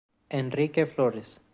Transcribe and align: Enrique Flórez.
Enrique 0.31 0.87
Flórez. 0.87 1.41